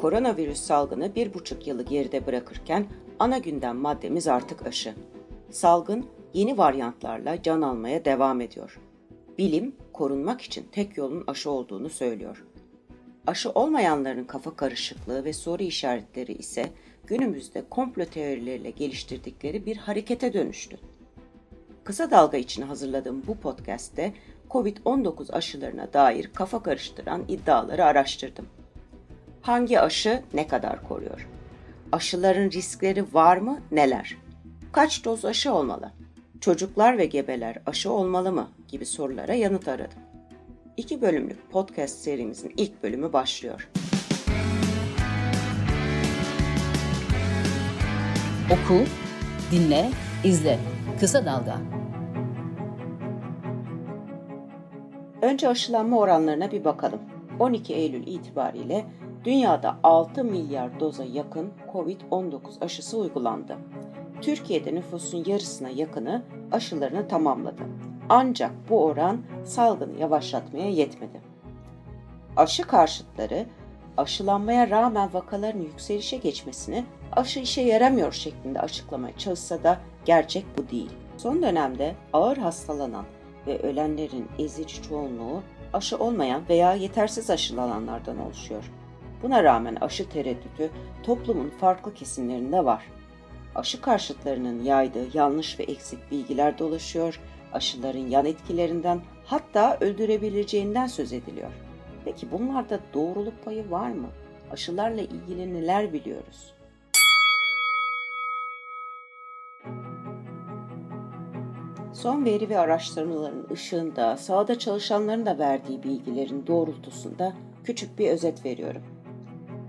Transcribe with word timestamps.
Koronavirüs 0.00 0.60
salgını 0.60 1.14
bir 1.14 1.34
buçuk 1.34 1.66
yılı 1.66 1.82
geride 1.82 2.26
bırakırken 2.26 2.86
ana 3.18 3.38
gündem 3.38 3.76
maddemiz 3.76 4.28
artık 4.28 4.66
aşı. 4.66 4.94
Salgın 5.50 6.06
yeni 6.34 6.58
varyantlarla 6.58 7.42
can 7.42 7.62
almaya 7.62 8.04
devam 8.04 8.40
ediyor. 8.40 8.80
Bilim 9.38 9.76
korunmak 9.92 10.40
için 10.40 10.66
tek 10.72 10.96
yolun 10.96 11.24
aşı 11.26 11.50
olduğunu 11.50 11.88
söylüyor. 11.88 12.44
Aşı 13.26 13.50
olmayanların 13.50 14.24
kafa 14.24 14.56
karışıklığı 14.56 15.24
ve 15.24 15.32
soru 15.32 15.62
işaretleri 15.62 16.32
ise 16.32 16.66
günümüzde 17.06 17.64
komplo 17.70 18.04
teorileriyle 18.04 18.70
geliştirdikleri 18.70 19.66
bir 19.66 19.76
harekete 19.76 20.32
dönüştü. 20.32 20.78
Kısa 21.84 22.10
dalga 22.10 22.36
için 22.36 22.62
hazırladığım 22.62 23.22
bu 23.26 23.36
podcast'te 23.36 24.12
COVID-19 24.50 25.32
aşılarına 25.32 25.92
dair 25.92 26.30
kafa 26.34 26.62
karıştıran 26.62 27.24
iddiaları 27.28 27.84
araştırdım. 27.84 28.46
Hangi 29.42 29.80
aşı 29.80 30.22
ne 30.34 30.48
kadar 30.48 30.88
koruyor? 30.88 31.28
Aşıların 31.92 32.50
riskleri 32.50 33.14
var 33.14 33.36
mı? 33.36 33.60
Neler? 33.72 34.16
Kaç 34.72 35.04
doz 35.04 35.24
aşı 35.24 35.52
olmalı? 35.52 35.92
Çocuklar 36.40 36.98
ve 36.98 37.06
gebeler 37.06 37.58
aşı 37.66 37.92
olmalı 37.92 38.32
mı? 38.32 38.48
gibi 38.68 38.86
sorulara 38.86 39.34
yanıt 39.34 39.68
aradım. 39.68 39.98
İki 40.76 41.02
bölümlük 41.02 41.50
podcast 41.50 41.98
serimizin 41.98 42.54
ilk 42.56 42.82
bölümü 42.82 43.12
başlıyor. 43.12 43.68
Oku, 48.46 48.84
dinle, 49.52 49.90
izle. 50.24 50.58
Kısa 51.00 51.24
Dalga. 51.24 51.58
Önce 55.22 55.48
aşılanma 55.48 55.98
oranlarına 55.98 56.52
bir 56.52 56.64
bakalım. 56.64 57.00
12 57.38 57.74
Eylül 57.74 58.06
itibariyle 58.06 58.86
dünyada 59.24 59.76
6 59.82 60.24
milyar 60.24 60.80
doza 60.80 61.04
yakın 61.04 61.52
COVID-19 61.72 62.38
aşısı 62.60 62.98
uygulandı. 62.98 63.56
Türkiye'de 64.22 64.74
nüfusun 64.74 65.24
yarısına 65.26 65.68
yakını 65.68 66.22
aşılarını 66.52 67.08
tamamladı. 67.08 67.62
Ancak 68.08 68.50
bu 68.68 68.84
oran 68.84 69.20
salgını 69.44 70.00
yavaşlatmaya 70.00 70.70
yetmedi. 70.70 71.20
Aşı 72.36 72.62
karşıtları 72.62 73.46
aşılanmaya 73.96 74.70
rağmen 74.70 75.14
vakaların 75.14 75.60
yükselişe 75.60 76.16
geçmesini 76.16 76.84
aşı 77.12 77.40
işe 77.40 77.62
yaramıyor 77.62 78.12
şeklinde 78.12 78.60
açıklamaya 78.60 79.16
çalışsa 79.18 79.62
da 79.62 79.78
gerçek 80.04 80.44
bu 80.58 80.70
değil. 80.70 80.90
Son 81.16 81.42
dönemde 81.42 81.94
ağır 82.12 82.36
hastalanan 82.36 83.04
ve 83.46 83.58
ölenlerin 83.58 84.28
ezici 84.38 84.82
çoğunluğu 84.82 85.42
aşı 85.72 85.96
olmayan 85.98 86.42
veya 86.48 86.74
yetersiz 86.74 87.30
aşılananlardan 87.30 88.18
oluşuyor. 88.18 88.79
Buna 89.22 89.44
rağmen 89.44 89.76
aşı 89.80 90.08
tereddütü 90.08 90.70
toplumun 91.02 91.50
farklı 91.50 91.94
kesimlerinde 91.94 92.64
var. 92.64 92.84
Aşı 93.54 93.80
karşıtlarının 93.80 94.62
yaydığı 94.62 95.16
yanlış 95.16 95.58
ve 95.58 95.64
eksik 95.64 96.10
bilgiler 96.10 96.58
dolaşıyor, 96.58 97.20
aşıların 97.52 98.06
yan 98.06 98.26
etkilerinden 98.26 99.00
hatta 99.24 99.78
öldürebileceğinden 99.80 100.86
söz 100.86 101.12
ediliyor. 101.12 101.50
Peki 102.04 102.32
bunlarda 102.32 102.80
doğruluk 102.94 103.44
payı 103.44 103.70
var 103.70 103.90
mı? 103.90 104.08
Aşılarla 104.52 105.00
ilgili 105.00 105.54
neler 105.54 105.92
biliyoruz? 105.92 106.54
Son 111.92 112.24
veri 112.24 112.48
ve 112.48 112.58
araştırmaların 112.58 113.46
ışığında 113.52 114.16
sahada 114.16 114.58
çalışanların 114.58 115.26
da 115.26 115.38
verdiği 115.38 115.82
bilgilerin 115.82 116.46
doğrultusunda 116.46 117.32
küçük 117.64 117.98
bir 117.98 118.10
özet 118.10 118.44
veriyorum. 118.44 118.82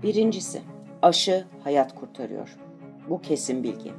Birincisi, 0.02 0.62
aşı 1.02 1.44
hayat 1.64 1.94
kurtarıyor. 1.94 2.56
Bu 3.08 3.20
kesin 3.20 3.62
bilgi. 3.62 3.92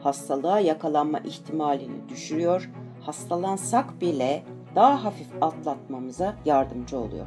Hastalığa 0.00 0.60
yakalanma 0.60 1.18
ihtimalini 1.18 2.08
düşürüyor, 2.08 2.70
hastalansak 3.00 4.00
bile 4.00 4.42
daha 4.74 5.04
hafif 5.04 5.26
atlatmamıza 5.40 6.36
yardımcı 6.44 6.98
oluyor. 6.98 7.26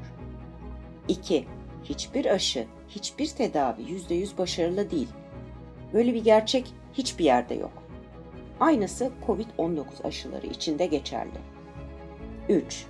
2. 1.07 1.45
Hiçbir 1.83 2.25
aşı, 2.25 2.65
hiçbir 2.89 3.27
tedavi 3.27 3.81
%100 3.81 4.37
başarılı 4.37 4.91
değil. 4.91 5.09
Böyle 5.93 6.13
bir 6.13 6.23
gerçek 6.23 6.73
hiçbir 6.93 7.25
yerde 7.25 7.53
yok. 7.53 7.83
Aynısı 8.59 9.11
COVID-19 9.27 9.83
aşıları 10.03 10.47
için 10.47 10.79
de 10.79 10.85
geçerli. 10.85 11.39
3. 12.49 12.85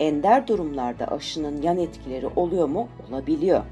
Ender 0.00 0.46
durumlarda 0.46 1.06
aşının 1.06 1.62
yan 1.62 1.78
etkileri 1.78 2.26
oluyor 2.26 2.68
mu? 2.68 2.88
Olabiliyor. 3.08 3.64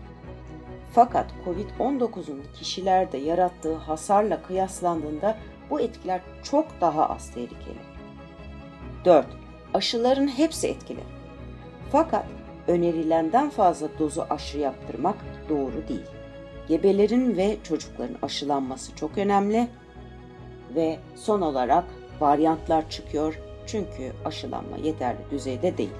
Fakat 0.98 1.26
COVID-19'un 1.44 2.42
kişilerde 2.54 3.18
yarattığı 3.18 3.74
hasarla 3.74 4.42
kıyaslandığında 4.42 5.36
bu 5.70 5.80
etkiler 5.80 6.20
çok 6.42 6.66
daha 6.80 7.08
az 7.08 7.30
tehlikeli. 7.30 7.78
4. 9.04 9.26
Aşıların 9.74 10.26
hepsi 10.28 10.68
etkili. 10.68 11.00
Fakat 11.92 12.24
önerilenden 12.68 13.50
fazla 13.50 13.88
dozu 13.98 14.26
aşı 14.30 14.58
yaptırmak 14.58 15.16
doğru 15.48 15.88
değil. 15.88 16.06
Gebelerin 16.68 17.36
ve 17.36 17.56
çocukların 17.62 18.16
aşılanması 18.22 18.96
çok 18.96 19.18
önemli 19.18 19.68
ve 20.74 20.98
son 21.14 21.40
olarak 21.40 21.84
varyantlar 22.20 22.90
çıkıyor 22.90 23.40
çünkü 23.66 24.12
aşılanma 24.24 24.76
yeterli 24.76 25.20
düzeyde 25.30 25.78
değil. 25.78 25.94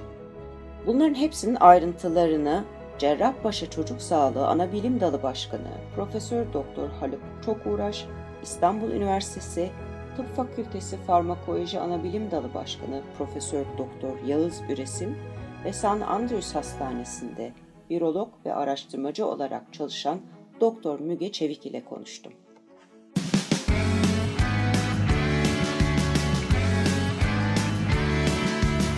Bunların 0.87 1.15
hepsinin 1.15 1.57
ayrıntılarını 1.59 2.63
Cerrahpaşa 2.99 3.69
Çocuk 3.69 4.01
Sağlığı 4.01 4.47
Ana 4.47 4.71
Bilim 4.73 4.99
Dalı 4.99 5.23
Başkanı 5.23 5.71
Profesör 5.95 6.53
Doktor 6.53 6.89
Haluk 6.89 7.21
Çokuğraş, 7.45 8.05
İstanbul 8.43 8.91
Üniversitesi 8.91 9.69
Tıp 10.17 10.35
Fakültesi 10.35 10.97
Farmakoloji 10.97 11.79
Anabilim 11.79 12.31
Dalı 12.31 12.53
Başkanı 12.53 13.01
Profesör 13.17 13.65
Doktor 13.77 14.19
Yağız 14.27 14.61
Üresim 14.69 15.17
ve 15.65 15.73
St. 15.73 15.85
Andrews 15.85 16.55
Hastanesi'nde 16.55 17.53
virolog 17.91 18.29
ve 18.45 18.53
araştırmacı 18.53 19.25
olarak 19.25 19.73
çalışan 19.73 20.19
Doktor 20.61 20.99
Müge 20.99 21.31
Çevik 21.31 21.65
ile 21.65 21.85
konuştum. 21.85 22.33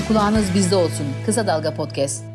Kulağınız 0.08 0.54
bizde 0.56 0.76
olsun. 0.76 1.06
Kısa 1.26 1.48
Dalga 1.48 1.74
Podcast. 1.74 2.31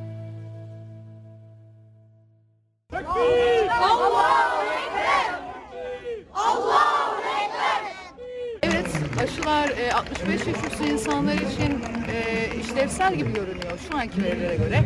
Evet, 8.62 8.86
aşılar 9.24 9.68
e, 9.68 9.92
65 9.92 10.46
yaş 10.46 10.56
üstü 10.72 10.84
insanlar 10.84 11.34
için 11.34 11.82
e, 12.12 12.48
işlevsel 12.60 13.14
gibi 13.14 13.32
görünüyor 13.32 13.78
şu 13.90 13.96
anki 13.98 14.22
verilere 14.24 14.56
göre. 14.56 14.84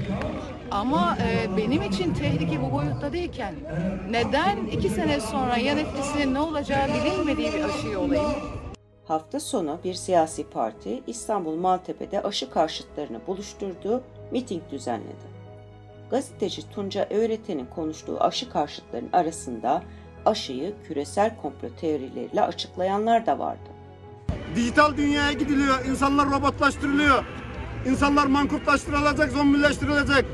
Ama 0.70 1.18
e, 1.22 1.56
benim 1.56 1.82
için 1.82 2.14
tehlike 2.14 2.62
bu 2.62 2.72
boyutta 2.72 3.12
değilken 3.12 3.54
neden 4.10 4.66
iki 4.66 4.88
sene 4.88 5.20
sonra 5.20 5.56
yan 5.56 5.78
etkisinin 5.78 6.34
ne 6.34 6.40
olacağı 6.40 6.88
bilinmediği 6.88 7.52
bir 7.52 7.64
aşıyı 7.64 7.98
olayım? 7.98 8.32
Hafta 9.08 9.40
sonu 9.40 9.78
bir 9.84 9.94
siyasi 9.94 10.44
parti 10.50 11.02
İstanbul 11.06 11.56
Maltepe'de 11.56 12.22
aşı 12.22 12.50
karşıtlarını 12.50 13.20
buluşturduğu 13.26 14.02
miting 14.30 14.62
düzenledi. 14.70 15.29
Gazeteci 16.10 16.70
Tunca 16.70 17.08
Öğreten'in 17.10 17.66
konuştuğu 17.66 18.20
aşı 18.20 18.50
karşıtların 18.50 19.08
arasında 19.12 19.82
aşıyı 20.26 20.74
küresel 20.88 21.36
komplo 21.36 21.68
teorileriyle 21.80 22.42
açıklayanlar 22.42 23.26
da 23.26 23.38
vardı. 23.38 23.70
Dijital 24.56 24.96
dünyaya 24.96 25.32
gidiliyor, 25.32 25.84
insanlar 25.84 26.30
robotlaştırılıyor. 26.30 27.24
İnsanlar 27.86 28.26
mankutlaştırılacak, 28.26 29.32
zombileştirilecek. 29.32 30.24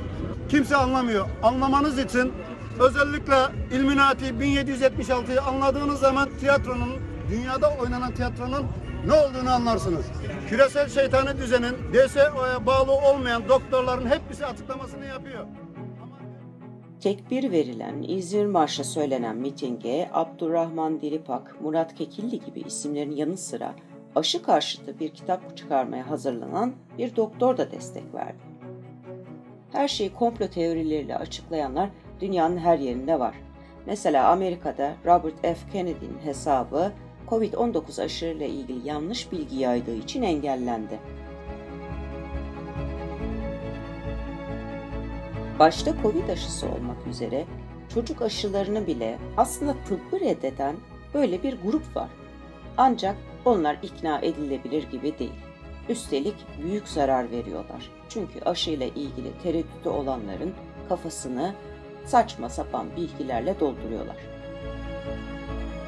Kimse 0.48 0.76
anlamıyor. 0.76 1.26
Anlamanız 1.42 1.98
için 1.98 2.32
özellikle 2.80 3.34
Illuminati 3.72 4.24
1776'yı 4.24 5.42
anladığınız 5.42 6.00
zaman 6.00 6.28
tiyatronun, 6.40 6.90
dünyada 7.30 7.70
oynanan 7.80 8.14
tiyatronun 8.14 8.66
ne 9.06 9.12
olduğunu 9.12 9.50
anlarsınız. 9.50 10.06
Küresel 10.48 10.88
şeytani 10.88 11.38
düzenin 11.38 11.76
DSO'ya 11.92 12.66
bağlı 12.66 12.92
olmayan 12.92 13.48
doktorların 13.48 14.06
hepsi 14.10 14.46
açıklamasını 14.46 15.06
yapıyor. 15.06 15.46
Tekbir 17.00 17.50
verilen 17.50 18.02
İzmir 18.02 18.46
Marşı 18.46 18.84
söylenen 18.84 19.36
mitinge 19.36 20.08
Abdurrahman 20.12 21.00
Dilipak, 21.00 21.60
Murat 21.60 21.94
Kekilli 21.94 22.40
gibi 22.40 22.60
isimlerin 22.60 23.16
yanı 23.16 23.36
sıra 23.36 23.74
aşı 24.14 24.42
karşıtı 24.42 25.00
bir 25.00 25.08
kitap 25.08 25.56
çıkarmaya 25.56 26.10
hazırlanan 26.10 26.72
bir 26.98 27.16
doktor 27.16 27.56
da 27.56 27.70
destek 27.70 28.14
verdi. 28.14 28.38
Her 29.72 29.88
şeyi 29.88 30.12
komplo 30.12 30.48
teorileriyle 30.48 31.16
açıklayanlar 31.16 31.90
dünyanın 32.20 32.58
her 32.58 32.78
yerinde 32.78 33.20
var. 33.20 33.34
Mesela 33.86 34.28
Amerika'da 34.28 34.94
Robert 35.06 35.42
F. 35.42 35.56
Kennedy'nin 35.72 36.18
hesabı 36.24 36.92
COVID-19 37.28 38.02
aşırıyla 38.02 38.46
ilgili 38.46 38.88
yanlış 38.88 39.32
bilgi 39.32 39.56
yaydığı 39.56 39.96
için 39.96 40.22
engellendi. 40.22 40.98
Başta 45.58 46.02
Covid 46.02 46.28
aşısı 46.28 46.66
olmak 46.66 47.06
üzere 47.06 47.44
çocuk 47.94 48.22
aşılarını 48.22 48.86
bile 48.86 49.18
aslında 49.36 49.74
tıbbı 49.88 50.20
reddeden 50.20 50.76
böyle 51.14 51.42
bir 51.42 51.56
grup 51.64 51.96
var. 51.96 52.08
Ancak 52.76 53.16
onlar 53.44 53.78
ikna 53.82 54.18
edilebilir 54.18 54.90
gibi 54.90 55.18
değil. 55.18 55.32
Üstelik 55.88 56.34
büyük 56.62 56.88
zarar 56.88 57.30
veriyorlar. 57.30 57.90
Çünkü 58.08 58.40
aşıyla 58.40 58.86
ilgili 58.86 59.38
tereddütü 59.42 59.88
olanların 59.88 60.54
kafasını 60.88 61.54
saçma 62.04 62.48
sapan 62.48 62.86
bilgilerle 62.96 63.60
dolduruyorlar. 63.60 64.16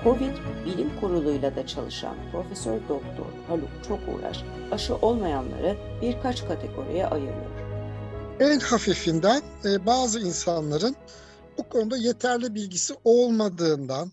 Covid 0.04 0.34
Bilim 0.66 0.90
Kurulu'yla 1.00 1.56
da 1.56 1.66
çalışan 1.66 2.16
Profesör 2.32 2.78
Doktor 2.88 3.26
Haluk 3.48 3.70
Çokuğraş 3.88 4.44
aşı 4.72 4.96
olmayanları 4.96 5.76
birkaç 6.02 6.48
kategoriye 6.48 7.06
ayırıyor. 7.06 7.57
En 8.40 8.60
hafifinden 8.60 9.42
e, 9.64 9.86
bazı 9.86 10.20
insanların 10.20 10.96
bu 11.58 11.68
konuda 11.68 11.96
yeterli 11.96 12.54
bilgisi 12.54 12.94
olmadığından 13.04 14.12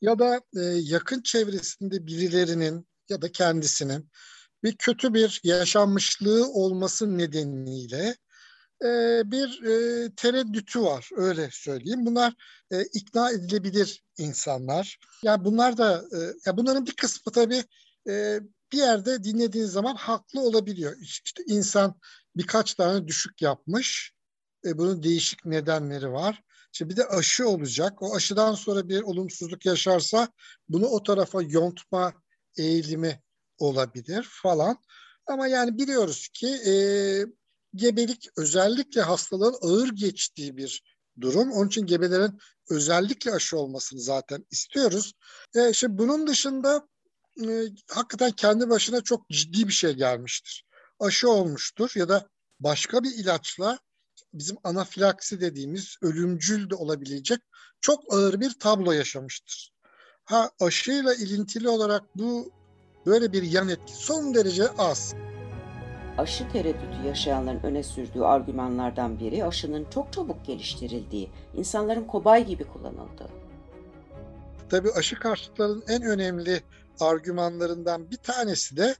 ya 0.00 0.18
da 0.18 0.40
e, 0.56 0.60
yakın 0.62 1.22
çevresinde 1.22 2.06
birilerinin 2.06 2.88
ya 3.08 3.22
da 3.22 3.32
kendisinin 3.32 4.10
bir 4.62 4.76
kötü 4.76 5.14
bir 5.14 5.40
yaşanmışlığı 5.44 6.52
olması 6.52 7.18
nedeniyle 7.18 8.16
e, 8.84 9.22
bir 9.30 9.62
e, 9.62 10.10
tereddütü 10.14 10.82
var 10.82 11.08
öyle 11.16 11.48
söyleyeyim. 11.52 12.06
Bunlar 12.06 12.34
e, 12.70 12.82
ikna 12.82 13.30
edilebilir 13.30 14.04
insanlar. 14.18 14.98
Yani 15.22 15.44
bunlar 15.44 15.78
da 15.78 16.04
e, 16.12 16.18
ya 16.46 16.56
bunların 16.56 16.86
bir 16.86 16.96
kısmı 16.96 17.32
tabii 17.32 17.64
e, 18.08 18.40
bir 18.72 18.78
yerde 18.78 19.24
dinlediğin 19.24 19.66
zaman 19.66 19.94
haklı 19.94 20.40
olabiliyor. 20.40 20.96
İşte 21.00 21.42
insan 21.46 22.00
birkaç 22.36 22.74
tane 22.74 23.08
düşük 23.08 23.42
yapmış. 23.42 24.12
E, 24.64 24.78
bunun 24.78 25.02
değişik 25.02 25.44
nedenleri 25.44 26.12
var. 26.12 26.42
İşte 26.72 26.88
bir 26.88 26.96
de 26.96 27.06
aşı 27.06 27.48
olacak. 27.48 28.02
O 28.02 28.14
aşıdan 28.16 28.54
sonra 28.54 28.88
bir 28.88 29.02
olumsuzluk 29.02 29.66
yaşarsa 29.66 30.28
bunu 30.68 30.86
o 30.86 31.02
tarafa 31.02 31.42
yontma 31.42 32.12
eğilimi 32.58 33.22
olabilir 33.58 34.28
falan. 34.42 34.78
Ama 35.26 35.46
yani 35.46 35.78
biliyoruz 35.78 36.28
ki 36.28 36.48
e, 36.48 36.72
gebelik 37.74 38.28
özellikle 38.36 39.00
hastalığın 39.00 39.56
ağır 39.60 39.88
geçtiği 39.88 40.56
bir 40.56 40.82
durum. 41.20 41.52
Onun 41.52 41.68
için 41.68 41.86
gebelerin 41.86 42.38
özellikle 42.70 43.32
aşı 43.32 43.58
olmasını 43.58 44.00
zaten 44.00 44.46
istiyoruz. 44.50 45.12
E, 45.54 45.70
işte 45.70 45.98
bunun 45.98 46.26
dışında 46.26 46.88
e, 47.42 47.62
hakikaten 47.90 48.30
kendi 48.32 48.68
başına 48.68 49.00
çok 49.00 49.30
ciddi 49.30 49.68
bir 49.68 49.72
şey 49.72 49.92
gelmiştir. 49.92 50.65
Aşı 51.00 51.30
olmuştur 51.30 51.92
ya 51.94 52.08
da 52.08 52.28
başka 52.60 53.02
bir 53.02 53.14
ilaçla 53.14 53.78
bizim 54.34 54.56
anafilaksi 54.64 55.40
dediğimiz 55.40 55.96
ölümcül 56.02 56.70
de 56.70 56.74
olabilecek 56.74 57.38
çok 57.80 58.14
ağır 58.14 58.40
bir 58.40 58.58
tablo 58.58 58.92
yaşamıştır. 58.92 59.72
Ha 60.24 60.50
aşıyla 60.60 61.14
ilintili 61.14 61.68
olarak 61.68 62.02
bu 62.14 62.52
böyle 63.06 63.32
bir 63.32 63.42
yan 63.42 63.68
etki 63.68 63.92
son 63.92 64.34
derece 64.34 64.68
az. 64.68 65.14
Aşı 66.18 66.48
tereddütü 66.52 67.06
yaşayanların 67.06 67.62
öne 67.62 67.82
sürdüğü 67.82 68.20
argümanlardan 68.20 69.20
biri 69.20 69.44
aşının 69.44 69.86
çok 69.90 70.12
çabuk 70.12 70.46
geliştirildiği, 70.46 71.30
insanların 71.54 72.04
kobay 72.04 72.46
gibi 72.46 72.64
kullanıldığı. 72.64 73.28
Tabii 74.70 74.90
aşı 74.92 75.18
karşıtlarının 75.18 75.84
en 75.88 76.02
önemli 76.02 76.62
argümanlarından 77.00 78.10
bir 78.10 78.16
tanesi 78.16 78.76
de 78.76 78.94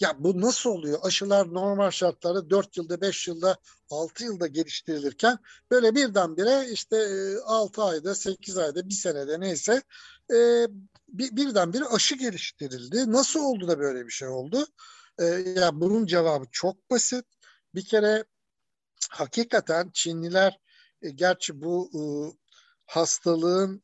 ya 0.00 0.14
bu 0.18 0.40
nasıl 0.40 0.70
oluyor? 0.70 0.98
Aşılar 1.02 1.54
normal 1.54 1.90
şartlarda 1.90 2.50
4 2.50 2.76
yılda, 2.76 3.00
5 3.00 3.28
yılda, 3.28 3.56
6 3.90 4.24
yılda 4.24 4.46
geliştirilirken 4.46 5.38
böyle 5.70 5.94
birdenbire 5.94 6.68
işte 6.72 6.96
6 7.44 7.80
e, 7.80 7.84
ayda, 7.84 8.14
8 8.14 8.58
ayda, 8.58 8.88
bir 8.88 8.94
senede 8.94 9.40
neyse 9.40 9.82
e, 10.30 10.66
birdenbire 11.08 11.84
aşı 11.84 12.14
geliştirildi. 12.14 13.12
Nasıl 13.12 13.40
oldu 13.40 13.68
da 13.68 13.78
böyle 13.78 14.06
bir 14.06 14.12
şey 14.12 14.28
oldu? 14.28 14.66
E, 15.18 15.24
ya 15.24 15.80
bunun 15.80 16.06
cevabı 16.06 16.44
çok 16.50 16.90
basit. 16.90 17.24
Bir 17.74 17.84
kere 17.84 18.24
hakikaten 19.10 19.90
Çinliler 19.92 20.58
gerçi 21.14 21.62
bu 21.62 21.90
hastalığın 22.86 23.82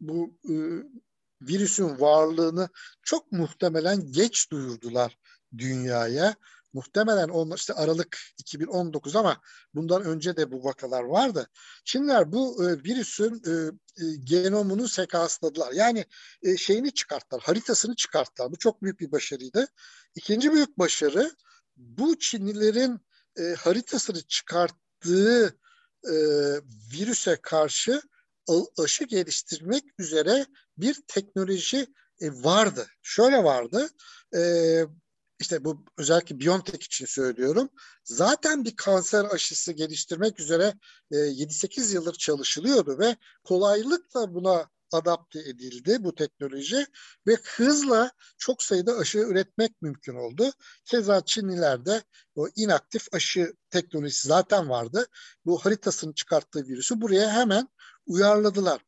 bu 0.00 0.38
virüsün 1.42 2.00
varlığını 2.00 2.68
çok 3.02 3.32
muhtemelen 3.32 4.12
geç 4.12 4.50
duyurdular 4.50 5.18
dünyaya. 5.58 6.34
Muhtemelen 6.72 7.28
onlar 7.28 7.56
işte 7.56 7.74
Aralık 7.74 8.18
2019 8.38 9.16
ama 9.16 9.40
bundan 9.74 10.04
önce 10.04 10.36
de 10.36 10.52
bu 10.52 10.64
vakalar 10.64 11.02
vardı. 11.02 11.48
Çinliler 11.84 12.32
bu 12.32 12.64
e, 12.64 12.84
virüsün 12.84 13.42
e, 13.46 13.50
e, 14.04 14.16
genomunu 14.24 14.88
sekansladılar. 14.88 15.72
Yani 15.72 16.04
e, 16.42 16.56
şeyini 16.56 16.92
çıkarttılar, 16.92 17.42
haritasını 17.42 17.96
çıkarttılar. 17.96 18.52
Bu 18.52 18.56
çok 18.56 18.82
büyük 18.82 19.00
bir 19.00 19.12
başarıydı. 19.12 19.66
İkinci 20.14 20.52
büyük 20.52 20.78
başarı 20.78 21.30
bu 21.76 22.18
Çinlilerin 22.18 23.00
e, 23.38 23.42
haritasını 23.42 24.22
çıkarttığı 24.22 25.58
e, 26.04 26.14
virüse 26.92 27.38
karşı 27.42 28.02
aşı 28.78 29.04
geliştirmek 29.04 29.84
üzere 29.98 30.46
bir 30.78 30.96
teknoloji 31.08 31.86
e, 32.20 32.30
vardı. 32.30 32.86
Şöyle 33.02 33.44
vardı. 33.44 33.88
E, 34.36 34.40
işte 35.44 35.64
bu 35.64 35.84
özellikle 35.98 36.40
Biontech 36.40 36.84
için 36.86 37.06
söylüyorum. 37.06 37.68
Zaten 38.04 38.64
bir 38.64 38.76
kanser 38.76 39.24
aşısı 39.24 39.72
geliştirmek 39.72 40.40
üzere 40.40 40.74
e, 41.10 41.16
7-8 41.16 41.94
yıldır 41.94 42.14
çalışılıyordu 42.14 42.98
ve 42.98 43.16
kolaylıkla 43.44 44.34
buna 44.34 44.70
adapte 44.92 45.40
edildi 45.40 46.04
bu 46.04 46.14
teknoloji 46.14 46.86
ve 47.26 47.36
hızla 47.56 48.10
çok 48.38 48.62
sayıda 48.62 48.96
aşı 48.98 49.18
üretmek 49.18 49.82
mümkün 49.82 50.14
oldu. 50.14 50.50
Keza 50.84 51.24
Çinlilerde 51.24 52.02
o 52.34 52.48
inaktif 52.56 53.14
aşı 53.14 53.54
teknolojisi 53.70 54.28
zaten 54.28 54.68
vardı. 54.68 55.06
Bu 55.44 55.58
haritasını 55.58 56.14
çıkarttığı 56.14 56.66
virüsü 56.66 57.00
buraya 57.00 57.30
hemen 57.30 57.68
uyarladılar. 58.06 58.80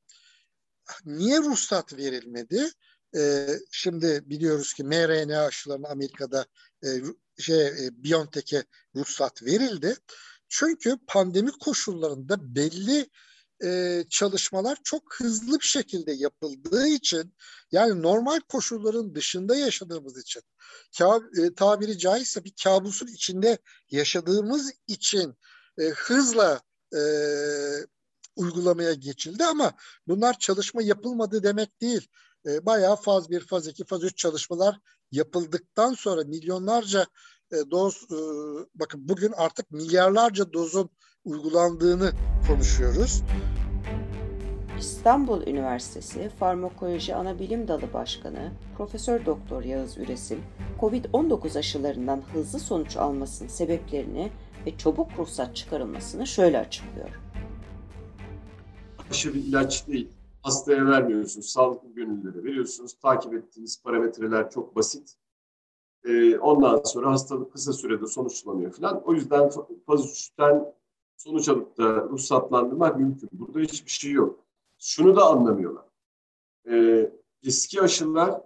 Niye 1.05 1.38
ruhsat 1.38 1.97
verilmedi? 1.97 2.70
Ee, 3.17 3.58
şimdi 3.70 4.23
biliyoruz 4.25 4.75
ki 4.75 4.85
mRNA 4.85 5.41
aşılarına 5.41 5.88
Amerika'da 5.88 6.47
e, 6.85 6.88
şey 7.38 7.67
e, 7.67 7.91
BioNTech'e 8.05 8.64
ruhsat 8.97 9.43
verildi. 9.43 9.97
Çünkü 10.49 10.97
pandemi 11.06 11.50
koşullarında 11.50 12.55
belli 12.55 13.11
e, 13.64 14.05
çalışmalar 14.11 14.79
çok 14.85 15.14
hızlı 15.14 15.61
bir 15.61 15.66
şekilde 15.66 16.12
yapıldığı 16.12 16.87
için 16.88 17.35
yani 17.73 18.02
normal 18.02 18.40
koşulların 18.49 19.14
dışında 19.14 19.57
yaşadığımız 19.57 20.19
için 20.19 20.42
e, 21.38 21.54
tabiri 21.54 21.99
caizse 21.99 22.45
bir 22.45 22.52
kabusun 22.64 23.07
içinde 23.07 23.59
yaşadığımız 23.90 24.73
için 24.87 25.35
e, 25.78 25.83
hızla 25.85 26.61
e, 26.95 27.00
uygulamaya 28.37 28.92
geçildi 28.92 29.45
ama 29.45 29.73
bunlar 30.09 30.38
çalışma 30.38 30.83
yapılmadı 30.83 31.42
demek 31.42 31.81
değil. 31.81 32.09
E, 32.47 32.67
bayağı 32.67 32.97
faz 32.97 33.31
1, 33.31 33.41
faz 33.41 33.67
2, 33.67 33.85
faz 33.85 34.05
3 34.05 34.17
çalışmalar 34.17 34.81
yapıldıktan 35.12 35.95
sonra 35.95 36.25
milyonlarca 36.25 37.07
e, 37.53 37.57
doz, 37.71 38.07
e, 38.11 38.17
bakın 38.75 39.09
bugün 39.09 39.33
artık 39.37 39.71
milyarlarca 39.71 40.53
dozun 40.53 40.91
uygulandığını 41.25 42.12
konuşuyoruz. 42.49 43.23
İstanbul 44.79 45.47
Üniversitesi 45.47 46.31
Farmakoloji 46.38 47.15
Anabilim 47.15 47.69
Dalı 47.69 47.93
Başkanı 47.93 48.53
Profesör 48.76 49.26
Doktor 49.26 49.65
Yağız 49.65 49.99
Üresim, 49.99 50.43
COVID-19 50.81 51.59
aşılarından 51.59 52.23
hızlı 52.33 52.59
sonuç 52.59 52.97
almasının 52.97 53.49
sebeplerini 53.49 54.33
ve 54.67 54.79
çabuk 54.79 55.19
ruhsat 55.19 55.57
çıkarılmasını 55.57 56.26
şöyle 56.26 56.59
açıklıyor. 56.59 57.09
Aşı 59.11 59.35
bir 59.35 59.45
ilaç 59.45 59.88
değil. 59.88 60.15
Hastaya 60.47 60.87
vermiyorsunuz, 60.87 61.47
sağlıklı 61.49 61.88
gönüllülere 61.88 62.45
veriyorsunuz. 62.45 62.95
Takip 62.95 63.35
ettiğiniz 63.35 63.83
parametreler 63.83 64.50
çok 64.50 64.76
basit. 64.76 65.17
Ee, 66.05 66.38
ondan 66.38 66.83
sonra 66.85 67.12
hastalık 67.12 67.53
kısa 67.53 67.73
sürede 67.73 68.07
sonuçlanıyor 68.07 68.73
falan. 68.73 69.03
O 69.05 69.15
yüzden 69.15 69.50
faz 69.87 70.05
3'ten 70.05 70.75
sonuç 71.17 71.49
alıp 71.49 71.79
da 71.79 72.03
ruhsatlandırmak 72.03 72.97
mümkün. 72.97 73.29
Burada 73.33 73.59
hiçbir 73.59 73.91
şey 73.91 74.12
yok. 74.12 74.38
Şunu 74.79 75.17
da 75.17 75.25
anlamıyorlar. 75.25 75.85
Ee, 76.71 77.11
eski 77.43 77.83
aşılar 77.83 78.41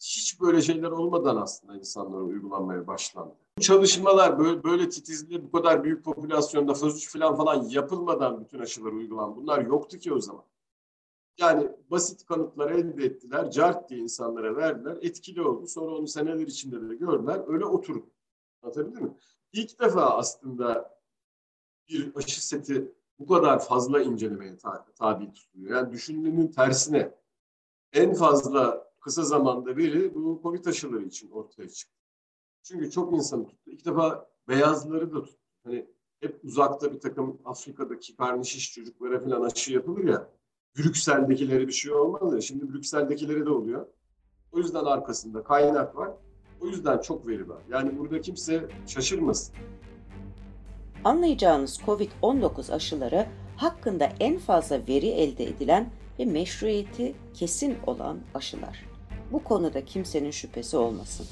hiç 0.00 0.40
böyle 0.40 0.62
şeyler 0.62 0.90
olmadan 0.90 1.36
aslında 1.36 1.76
insanlara 1.76 2.22
uygulanmaya 2.22 2.86
başlandı. 2.86 3.34
Bu 3.58 3.62
çalışmalar 3.62 4.38
böyle, 4.38 4.62
böyle 4.62 4.88
titizli 4.88 5.44
bu 5.44 5.50
kadar 5.50 5.84
büyük 5.84 6.04
popülasyonda 6.04 6.74
faz 6.74 6.96
3 6.96 7.12
falan 7.12 7.36
falan 7.36 7.68
yapılmadan 7.68 8.40
bütün 8.40 8.58
aşılar 8.58 8.92
uygulan 8.92 9.36
bunlar 9.36 9.66
yoktu 9.66 9.98
ki 9.98 10.12
o 10.12 10.20
zaman. 10.20 10.44
Yani 11.38 11.68
basit 11.90 12.26
kanıtlar 12.26 12.70
elde 12.70 13.04
ettiler, 13.04 13.50
cart 13.50 13.90
diye 13.90 14.00
insanlara 14.00 14.56
verdiler, 14.56 14.98
etkili 15.02 15.42
oldu. 15.42 15.66
Sonra 15.66 15.94
onu 15.96 16.08
seneler 16.08 16.46
içinde 16.46 16.88
de 16.88 16.94
gördüler, 16.94 17.42
öyle 17.46 17.64
oturup. 17.64 18.12
Anlatabildim 18.62 19.04
mi? 19.04 19.16
İlk 19.52 19.80
defa 19.80 20.02
aslında 20.02 20.98
bir 21.88 22.16
aşı 22.16 22.46
seti 22.46 22.92
bu 23.18 23.26
kadar 23.26 23.64
fazla 23.64 24.02
incelemeye 24.02 24.56
tabi 24.98 25.32
tutuluyor. 25.32 25.76
Yani 25.76 25.92
düşündüğünün 25.92 26.46
tersine 26.46 27.14
en 27.92 28.14
fazla 28.14 28.88
kısa 29.00 29.22
zamanda 29.22 29.76
veri 29.76 30.14
bu 30.14 30.40
Covid 30.42 30.64
aşıları 30.64 31.04
için 31.04 31.30
ortaya 31.30 31.68
çıktı. 31.68 31.98
Çünkü 32.62 32.90
çok 32.90 33.12
insanı 33.12 33.46
tuttu. 33.46 33.70
İlk 33.70 33.84
defa 33.84 34.30
beyazları 34.48 35.12
da 35.12 35.22
tuttu. 35.22 35.42
Hani 35.64 35.86
hep 36.20 36.44
uzakta 36.44 36.92
bir 36.92 37.00
takım 37.00 37.40
Afrika'daki 37.44 38.16
karnışiş 38.16 38.74
çocuklara 38.74 39.20
falan 39.20 39.42
aşı 39.42 39.72
yapılır 39.72 40.04
ya. 40.04 40.37
Brüksel'dekilere 40.78 41.68
bir 41.68 41.72
şey 41.72 41.92
olmaz 41.92 42.32
ya. 42.32 42.40
Şimdi 42.40 42.72
Brüksel'dekilere 42.72 43.46
de 43.46 43.50
oluyor. 43.50 43.86
O 44.52 44.58
yüzden 44.58 44.84
arkasında 44.84 45.42
kaynak 45.42 45.96
var. 45.96 46.10
O 46.60 46.66
yüzden 46.66 46.98
çok 46.98 47.26
veri 47.26 47.48
var. 47.48 47.62
Yani 47.70 47.98
burada 47.98 48.20
kimse 48.20 48.68
şaşırmasın. 48.86 49.54
Anlayacağınız 51.04 51.80
COVID-19 51.86 52.72
aşıları 52.72 53.26
hakkında 53.56 54.08
en 54.20 54.38
fazla 54.38 54.80
veri 54.88 55.06
elde 55.08 55.44
edilen 55.44 55.90
ve 56.18 56.24
meşruiyeti 56.24 57.14
kesin 57.34 57.76
olan 57.86 58.18
aşılar. 58.34 58.84
Bu 59.32 59.44
konuda 59.44 59.84
kimsenin 59.84 60.30
şüphesi 60.30 60.76
olmasın. 60.76 61.26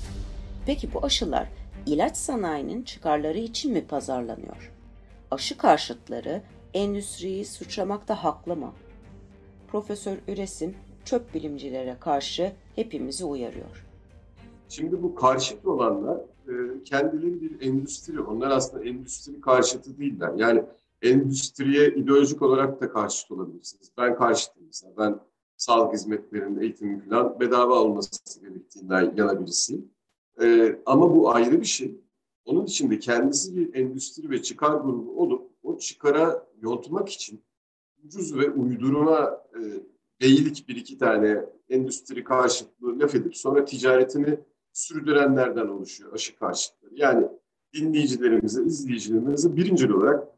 Peki 0.67 0.95
bu 0.95 1.05
aşılar 1.05 1.49
ilaç 1.87 2.17
sanayinin 2.17 2.83
çıkarları 2.83 3.39
için 3.39 3.73
mi 3.73 3.87
pazarlanıyor? 3.87 4.73
Aşı 5.31 5.57
karşıtları 5.59 6.43
endüstriyi 6.75 7.45
suçlamakta 7.45 8.25
haklı 8.25 8.57
mı? 8.57 8.73
Profesör 9.77 10.17
Üresin 10.29 10.77
çöp 11.05 11.35
bilimcilere 11.35 11.97
karşı 12.01 12.53
hepimizi 12.75 13.25
uyarıyor. 13.25 13.87
Şimdi 14.69 15.03
bu 15.03 15.15
karşıt 15.15 15.67
olanlar 15.67 16.17
e, 16.49 16.83
kendileri 16.85 17.41
bir 17.41 17.61
endüstri. 17.61 18.21
Onlar 18.21 18.51
aslında 18.51 18.85
endüstri 18.85 19.41
karşıtı 19.41 19.99
değiller. 19.99 20.33
Yani 20.37 20.63
endüstriye 21.03 21.95
ideolojik 21.95 22.43
olarak 22.43 22.81
da 22.81 22.93
karşıt 22.93 23.31
olabilirsiniz. 23.31 23.93
Ben 23.99 24.17
karşıtım 24.17 24.63
mesela. 24.67 24.93
Ben 24.99 25.21
sağlık 25.57 25.95
hizmetlerinin 25.95 26.61
eğitimi 26.61 27.09
falan 27.09 27.41
bedava 27.41 27.75
olması 27.75 28.41
gerektiğinden 28.41 29.15
yana 29.17 29.41
birisiyim. 29.41 29.91
Ee, 30.43 30.79
ama 30.87 31.15
bu 31.15 31.35
ayrı 31.35 31.61
bir 31.61 31.67
şey. 31.67 32.01
Onun 32.45 32.65
için 32.65 32.91
de 32.91 32.99
kendisi 32.99 33.57
bir 33.57 33.75
endüstri 33.75 34.31
ve 34.31 34.43
çıkar 34.43 34.75
grubu 34.75 35.23
olup 35.23 35.51
o 35.63 35.79
çıkara 35.79 36.47
yontmak 36.63 37.09
için 37.09 37.43
ucuz 38.07 38.39
ve 38.39 38.51
uydurma 38.51 39.43
e, 39.55 39.61
beylik 40.21 40.69
bir 40.69 40.77
iki 40.77 40.99
tane 40.99 41.45
endüstri 41.69 42.25
karşıtlığı 42.25 42.99
laf 42.99 43.15
edip 43.15 43.37
sonra 43.37 43.65
ticaretini 43.65 44.41
sürdürenlerden 44.73 45.69
oluşuyor 45.69 46.13
aşı 46.13 46.37
karşıtları. 46.37 46.95
Yani 46.95 47.29
dinleyicilerimize, 47.75 48.63
izleyicilerimize 48.63 49.57
birinci 49.57 49.95
olarak 49.95 50.29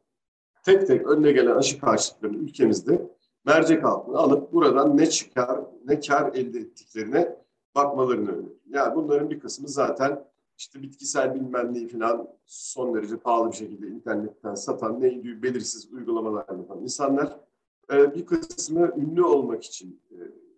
tek 0.65 0.87
tek 0.87 1.07
önüne 1.07 1.33
gelen 1.33 1.57
aşı 1.57 1.81
karşıtlarını 1.81 2.37
ülkemizde 2.37 3.11
mercek 3.45 3.85
altına 3.85 4.19
alıp 4.19 4.53
buradan 4.53 4.97
ne 4.97 5.11
çıkar, 5.11 5.61
ne 5.85 6.01
kar 6.01 6.33
elde 6.35 6.59
ettiklerine 6.59 7.37
bakmalarını 7.75 8.31
öneriyorum. 8.31 8.59
Yani 8.69 8.95
bunların 8.95 9.31
bir 9.31 9.41
kısmı 9.41 9.69
zaten 9.69 10.25
işte 10.59 10.83
bitkisel 10.83 11.35
bilmem 11.35 11.75
neyi 11.75 11.89
falan 11.89 12.29
son 12.47 12.95
derece 12.95 13.17
pahalı 13.17 13.51
bir 13.51 13.57
şekilde 13.57 13.87
internetten 13.87 14.55
satan 14.55 15.01
neydi 15.01 15.43
belirsiz 15.43 15.93
uygulamalar 15.93 16.47
yapan 16.49 16.83
insanlar. 16.83 17.48
Ee, 17.93 18.15
bir 18.15 18.27
kısmı 18.27 18.93
ünlü 18.97 19.25
olmak 19.25 19.65
için 19.65 20.01
e, 20.11 20.17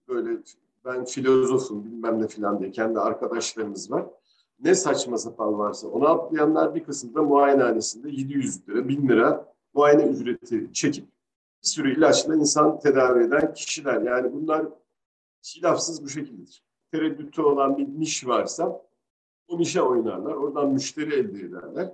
böyle 0.09 0.39
ben 0.85 1.05
filozofum 1.05 1.85
bilmem 1.85 2.23
ne 2.23 2.29
falan 2.29 2.61
diye 2.61 2.71
kendi 2.71 2.99
arkadaşlarımız 2.99 3.91
var. 3.91 4.07
Ne 4.61 4.75
saçma 4.75 5.19
sapan 5.19 5.59
varsa 5.59 5.89
onu 5.89 6.09
atlayanlar 6.09 6.75
bir 6.75 6.85
kısmı 6.85 7.15
da 7.15 7.23
muayenehanesinde 7.23 8.11
700 8.11 8.69
lira, 8.69 8.89
1000 8.89 9.09
lira 9.09 9.55
muayene 9.75 10.03
ücreti 10.03 10.73
çekip 10.73 11.05
bir 11.63 11.69
sürü 11.69 11.97
ilaçla 11.97 12.35
insan 12.35 12.79
tedavi 12.79 13.25
eden 13.25 13.55
kişiler. 13.55 14.03
Yani 14.03 14.33
bunlar 14.33 14.67
hilafsız 15.57 16.05
bu 16.05 16.09
şekildedir. 16.09 16.63
Tereddütü 16.93 17.43
olan 17.43 17.79
bir 17.79 17.89
niş 18.01 18.27
varsa 18.27 18.83
o 19.49 19.59
nişe 19.59 19.83
oynarlar. 19.83 20.35
Oradan 20.35 20.69
müşteri 20.69 21.15
elde 21.15 21.41
ederler. 21.41 21.93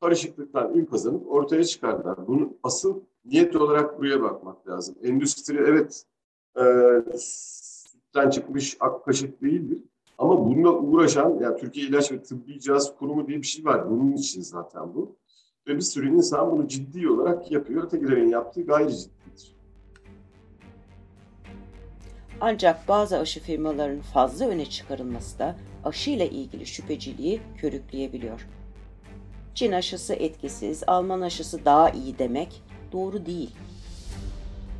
Karışıklıktan 0.00 0.74
ün 0.74 0.84
kazanıp 0.84 1.32
ortaya 1.32 1.64
çıkarlar. 1.64 2.26
Bunun 2.26 2.58
asıl 2.62 3.00
niyet 3.26 3.56
olarak 3.56 3.98
buraya 3.98 4.22
bakmak 4.22 4.68
lazım. 4.68 4.94
Endüstri 5.02 5.56
evet 5.56 6.04
e, 6.58 6.64
sütten 7.18 8.30
çıkmış 8.30 8.76
ak 8.80 9.04
kaşık 9.04 9.42
değildir. 9.42 9.82
Ama 10.18 10.44
bununla 10.44 10.70
uğraşan, 10.70 11.38
yani 11.40 11.56
Türkiye 11.60 11.86
İlaç 11.86 12.12
ve 12.12 12.22
Tıbbi 12.22 12.60
Cihaz 12.60 12.96
Kurumu 12.96 13.26
diye 13.26 13.38
bir 13.38 13.46
şey 13.46 13.64
var. 13.64 13.90
Bunun 13.90 14.12
için 14.12 14.42
zaten 14.42 14.94
bu. 14.94 15.16
Ve 15.68 15.76
bir 15.76 15.80
sürü 15.80 16.14
insan 16.14 16.52
bunu 16.52 16.68
ciddi 16.68 17.08
olarak 17.08 17.52
yapıyor. 17.52 17.84
Ötekilerin 17.84 18.28
yaptığı 18.28 18.62
gayri 18.62 18.96
ciddidir. 18.96 19.56
Ancak 22.40 22.88
bazı 22.88 23.18
aşı 23.18 23.40
firmalarının 23.40 24.00
fazla 24.00 24.48
öne 24.48 24.66
çıkarılması 24.66 25.38
da 25.38 25.56
aşıyla 25.84 26.24
ilgili 26.24 26.66
şüpheciliği 26.66 27.40
körükleyebiliyor. 27.58 28.48
Çin 29.54 29.72
aşısı 29.72 30.14
etkisiz, 30.14 30.82
Alman 30.86 31.20
aşısı 31.20 31.64
daha 31.64 31.90
iyi 31.90 32.18
demek 32.18 32.62
doğru 32.92 33.26
değil. 33.26 33.50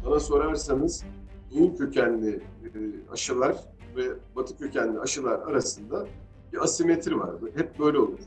Bana 0.06 0.20
sorarsanız 0.20 1.04
Doğu 1.54 1.76
kökenli 1.76 2.30
e, 2.64 2.78
aşılar 3.12 3.56
ve 3.96 4.08
Batı 4.36 4.58
kökenli 4.58 5.00
aşılar 5.00 5.38
arasında 5.38 6.06
bir 6.52 6.58
asimetri 6.58 7.18
var. 7.18 7.30
Hep 7.54 7.78
böyle 7.78 7.98
olur. 7.98 8.18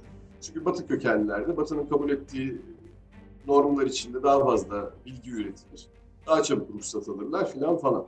Çünkü 0.42 0.66
Batı 0.66 0.88
kökenlilerde 0.88 1.58
Batı'nın 1.58 1.86
kabul 1.86 2.10
ettiği 2.10 2.62
normlar 3.48 3.86
içinde 3.86 4.24
daha 4.24 4.44
fazla 4.46 4.94
bilgi 5.06 5.32
üretilir. 5.32 5.90
Daha 6.28 6.44
çabuk 6.44 6.70
ruhsat 6.70 7.10
alırlar 7.10 7.52
filan 7.52 7.78
falan. 7.78 8.08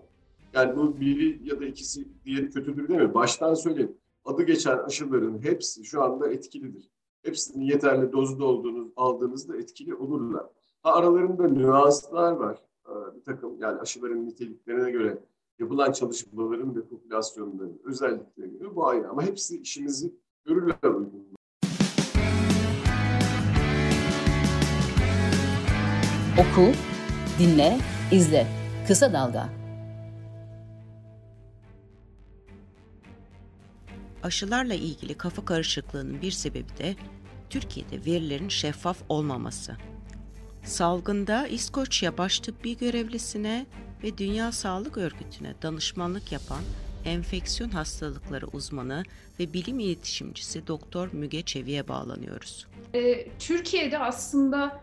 Yani 0.53 0.75
bu 0.75 0.99
biri 0.99 1.49
ya 1.49 1.59
da 1.59 1.65
ikisi 1.65 2.07
diğeri 2.25 2.49
kötüdür 2.49 2.87
demiyor. 2.87 3.13
Baştan 3.13 3.53
söyleyeyim. 3.53 3.97
Adı 4.25 4.43
geçen 4.43 4.77
aşıların 4.77 5.43
hepsi 5.43 5.85
şu 5.85 6.03
anda 6.03 6.29
etkilidir. 6.29 6.89
Hepsinin 7.23 7.65
yeterli 7.65 8.11
dozda 8.11 8.45
olduğunuz, 8.45 8.87
aldığınızda 8.95 9.57
etkili 9.57 9.95
olurlar. 9.95 10.45
Ha, 10.83 10.93
aralarında 10.93 11.47
nüanslar 11.47 12.31
var. 12.31 12.57
Bir 13.15 13.23
takım 13.23 13.57
yani 13.59 13.79
aşıların 13.79 14.25
niteliklerine 14.25 14.91
göre 14.91 15.17
yapılan 15.59 15.91
çalışmaların 15.91 16.75
ve 16.75 16.81
popülasyonların 16.81 17.81
özelliklerine 17.83 18.57
göre 18.57 18.75
bu 18.75 18.87
ayrı. 18.87 19.09
Ama 19.09 19.23
hepsi 19.23 19.61
işimizi 19.61 20.13
görürler 20.45 20.83
uygun. 20.83 21.27
Oku, 26.39 26.71
dinle, 27.39 27.77
izle. 28.11 28.47
Kısa 28.87 29.13
Dalga. 29.13 29.49
Aşılarla 34.23 34.73
ilgili 34.73 35.17
kafa 35.17 35.45
karışıklığının 35.45 36.21
bir 36.21 36.31
sebebi 36.31 36.77
de 36.77 36.95
Türkiye'de 37.49 38.05
verilerin 38.05 38.49
şeffaf 38.49 38.97
olmaması. 39.09 39.77
Salgında 40.63 41.47
İskoçya 41.47 42.17
Baş 42.17 42.39
Tıbbi 42.39 42.77
Görevlisine 42.77 43.65
ve 44.03 44.17
Dünya 44.17 44.51
Sağlık 44.51 44.97
Örgütü'ne 44.97 45.53
danışmanlık 45.61 46.31
yapan 46.31 46.61
enfeksiyon 47.05 47.69
hastalıkları 47.69 48.47
uzmanı 48.47 49.03
ve 49.39 49.53
bilim 49.53 49.79
iletişimcisi 49.79 50.67
Doktor 50.67 51.09
Müge 51.13 51.41
Çevi'ye 51.41 51.87
bağlanıyoruz. 51.87 52.67
Ee, 52.93 53.27
Türkiye'de 53.39 53.99
aslında 53.99 54.81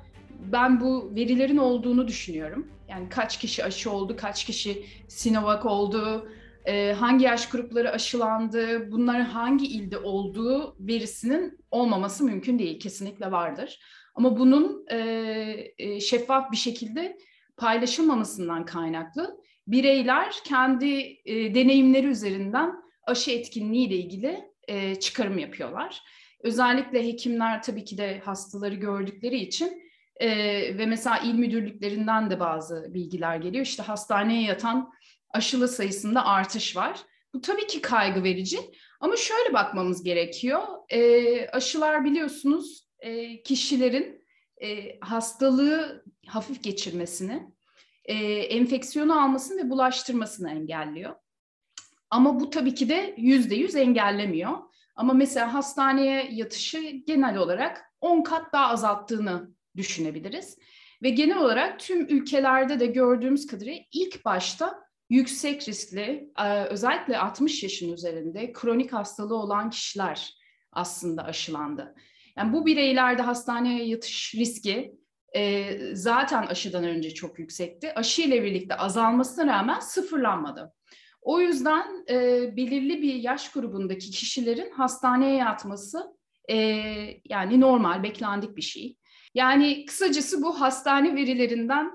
ben 0.52 0.80
bu 0.80 1.12
verilerin 1.14 1.56
olduğunu 1.56 2.08
düşünüyorum. 2.08 2.66
Yani 2.88 3.08
kaç 3.08 3.38
kişi 3.38 3.64
aşı 3.64 3.90
oldu, 3.90 4.16
kaç 4.16 4.44
kişi 4.44 4.84
Sinovac 5.08 5.66
oldu, 5.66 6.28
e, 6.64 6.92
hangi 6.92 7.24
yaş 7.24 7.48
grupları 7.48 7.90
aşılandı, 7.90 8.92
bunların 8.92 9.24
hangi 9.24 9.66
ilde 9.66 9.98
olduğu 9.98 10.76
verisinin 10.80 11.58
olmaması 11.70 12.24
mümkün 12.24 12.58
değil. 12.58 12.80
Kesinlikle 12.80 13.32
vardır. 13.32 13.78
Ama 14.18 14.38
bunun 14.38 14.86
e, 14.90 16.00
şeffaf 16.00 16.52
bir 16.52 16.56
şekilde 16.56 17.18
paylaşılmamasından 17.56 18.64
kaynaklı 18.64 19.40
bireyler 19.66 20.34
kendi 20.44 21.18
e, 21.24 21.54
deneyimleri 21.54 22.06
üzerinden 22.06 22.74
aşı 23.02 23.30
etkinliği 23.30 23.88
ile 23.88 23.96
ilgili 23.96 24.44
e, 24.68 24.94
çıkarım 24.94 25.38
yapıyorlar. 25.38 26.02
Özellikle 26.40 27.06
hekimler 27.06 27.62
tabii 27.62 27.84
ki 27.84 27.98
de 27.98 28.18
hastaları 28.24 28.74
gördükleri 28.74 29.38
için 29.38 29.82
e, 30.16 30.28
ve 30.78 30.86
mesela 30.86 31.18
il 31.18 31.34
müdürlüklerinden 31.34 32.30
de 32.30 32.40
bazı 32.40 32.94
bilgiler 32.94 33.36
geliyor. 33.36 33.64
İşte 33.64 33.82
hastaneye 33.82 34.42
yatan 34.42 34.90
aşılı 35.30 35.68
sayısında 35.68 36.26
artış 36.26 36.76
var. 36.76 37.00
Bu 37.34 37.40
tabii 37.40 37.66
ki 37.66 37.80
kaygı 37.80 38.22
verici 38.22 38.58
ama 39.00 39.16
şöyle 39.16 39.52
bakmamız 39.52 40.02
gerekiyor. 40.02 40.62
E, 40.90 41.48
aşılar 41.48 42.04
biliyorsunuz 42.04 42.87
e, 42.98 43.42
kişilerin 43.42 44.24
e, 44.62 44.98
hastalığı 45.00 46.04
hafif 46.26 46.62
geçirmesini, 46.62 47.52
e, 48.04 48.14
enfeksiyonu 48.34 49.22
almasını 49.22 49.64
ve 49.64 49.70
bulaştırmasını 49.70 50.50
engelliyor. 50.50 51.14
Ama 52.10 52.40
bu 52.40 52.50
tabii 52.50 52.74
ki 52.74 52.88
de 52.88 53.14
yüzde 53.18 53.54
yüz 53.54 53.76
engellemiyor. 53.76 54.58
Ama 54.96 55.12
mesela 55.12 55.54
hastaneye 55.54 56.28
yatışı 56.32 56.78
genel 57.06 57.36
olarak 57.36 57.92
10 58.00 58.22
kat 58.22 58.52
daha 58.52 58.68
azalttığını 58.68 59.50
düşünebiliriz. 59.76 60.58
Ve 61.02 61.10
genel 61.10 61.38
olarak 61.38 61.80
tüm 61.80 62.06
ülkelerde 62.06 62.80
de 62.80 62.86
gördüğümüz 62.86 63.46
kadarıyla 63.46 63.82
ilk 63.92 64.24
başta 64.24 64.88
yüksek 65.10 65.68
riskli, 65.68 66.32
e, 66.38 66.64
özellikle 66.64 67.18
60 67.18 67.62
yaşın 67.62 67.92
üzerinde 67.92 68.52
kronik 68.52 68.92
hastalığı 68.92 69.36
olan 69.36 69.70
kişiler 69.70 70.34
aslında 70.72 71.24
aşılandı. 71.24 71.94
Yani 72.38 72.52
bu 72.52 72.66
bireylerde 72.66 73.22
hastaneye 73.22 73.84
yatış 73.84 74.34
riski 74.34 74.94
e, 75.36 75.74
zaten 75.94 76.46
aşıdan 76.46 76.84
önce 76.84 77.14
çok 77.14 77.38
yüksekti. 77.38 77.94
Aşı 77.94 78.22
ile 78.22 78.42
birlikte 78.42 78.74
azalmasına 78.74 79.46
rağmen 79.46 79.80
sıfırlanmadı. 79.80 80.72
O 81.22 81.40
yüzden 81.40 82.04
e, 82.10 82.16
belirli 82.56 83.02
bir 83.02 83.14
yaş 83.14 83.52
grubundaki 83.52 84.10
kişilerin 84.10 84.70
hastaneye 84.70 85.36
yatması 85.36 86.16
e, 86.50 86.56
yani 87.24 87.60
normal, 87.60 88.02
beklendik 88.02 88.56
bir 88.56 88.62
şey. 88.62 88.96
Yani 89.34 89.84
kısacası 89.84 90.42
bu 90.42 90.60
hastane 90.60 91.14
verilerinden 91.14 91.90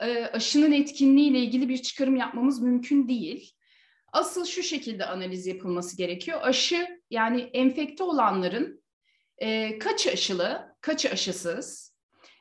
e, 0.00 0.24
aşının 0.24 0.72
etkinliği 0.72 1.30
ile 1.30 1.38
ilgili 1.38 1.68
bir 1.68 1.78
çıkarım 1.78 2.16
yapmamız 2.16 2.62
mümkün 2.62 3.08
değil. 3.08 3.52
Asıl 4.12 4.44
şu 4.44 4.62
şekilde 4.62 5.06
analiz 5.06 5.46
yapılması 5.46 5.96
gerekiyor. 5.96 6.40
Aşı 6.42 7.00
yani 7.10 7.40
enfekte 7.40 8.04
olanların 8.04 8.82
e, 9.38 9.78
kaçı 9.78 10.10
aşılı, 10.10 10.76
kaçı 10.80 11.10
aşısız 11.10 11.94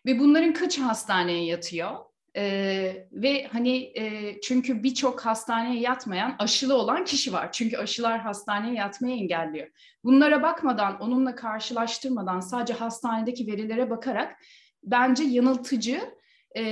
ve 0.06 0.20
bunların 0.20 0.54
kaçı 0.54 0.82
hastaneye 0.82 1.46
yatıyor? 1.46 1.96
Ee, 2.38 3.08
ve 3.12 3.48
hani 3.52 3.78
e, 3.96 4.36
çünkü 4.42 4.84
birçok 4.84 5.26
hastaneye 5.26 5.80
yatmayan 5.80 6.36
aşılı 6.40 6.76
olan 6.76 7.06
kişi 7.06 7.34
var. 7.34 7.52
Çünkü 7.52 7.78
aşılar 7.78 8.20
hastaneye 8.20 8.74
yatmayı 8.74 9.16
engelliyor. 9.16 9.68
Bunlara 10.04 10.44
bakmadan, 10.44 11.00
onunla 11.00 11.36
karşılaştırmadan 11.36 12.40
sadece 12.40 12.74
hastanedeki 12.74 13.48
verilere 13.48 13.90
bakarak 13.90 14.36
bence 14.84 15.24
yanıltıcı 15.24 16.02
e, 16.58 16.64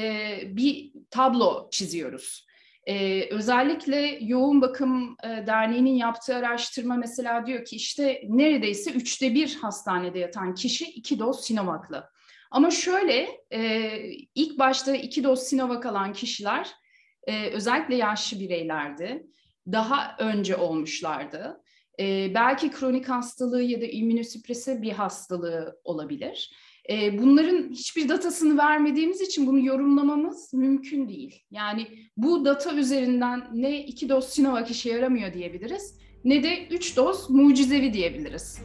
bir 0.46 0.94
tablo 1.10 1.70
çiziyoruz. 1.72 2.48
Ee, 2.88 3.28
özellikle 3.32 4.18
Yoğun 4.22 4.62
Bakım 4.62 5.16
e, 5.24 5.48
Derneği'nin 5.48 5.96
yaptığı 5.96 6.36
araştırma 6.36 6.96
mesela 6.96 7.46
diyor 7.46 7.66
ki 7.66 7.76
işte 7.76 8.22
neredeyse 8.28 8.92
üçte 8.92 9.34
bir 9.34 9.56
hastanede 9.56 10.20
yatan 10.20 10.56
kişi 10.56 10.86
iki 10.86 11.20
doz 11.20 11.46
Sinovac'lı. 11.46 12.10
Ama 12.52 12.72
şöyle 12.72 13.28
e, 13.52 13.92
ilk 14.36 14.60
başta 14.60 14.96
iki 14.96 15.24
doz 15.24 15.40
Sinovac 15.40 15.86
alan 15.86 16.14
kişiler 16.14 16.72
e, 17.28 17.50
özellikle 17.50 17.96
yaşlı 17.96 18.40
bireylerdi. 18.40 19.28
Daha 19.72 20.16
önce 20.20 20.56
olmuşlardı. 20.56 21.64
E, 22.00 22.32
belki 22.34 22.72
kronik 22.72 23.10
hastalığı 23.10 23.64
ya 23.64 23.82
da 23.82 23.86
immünosüpresi 23.86 24.82
bir 24.82 24.92
hastalığı 24.92 25.80
olabilir. 25.84 26.52
E, 26.90 27.20
bunların 27.22 27.70
hiçbir 27.70 28.10
datasını 28.10 28.58
vermediğimiz 28.58 29.22
için 29.22 29.48
bunu 29.48 29.66
yorumlamamız 29.66 30.54
mümkün 30.54 31.10
değil. 31.10 31.44
Yani 31.52 31.88
bu 32.18 32.46
data 32.46 32.74
üzerinden 32.74 33.48
ne 33.54 33.86
iki 33.86 34.10
doz 34.10 34.26
Sinovac 34.26 34.72
işe 34.72 34.90
yaramıyor 34.90 35.34
diyebiliriz 35.34 36.04
ne 36.26 36.44
de 36.44 36.68
üç 36.68 36.98
doz 36.98 37.30
mucizevi 37.30 37.94
diyebiliriz. 37.94 38.60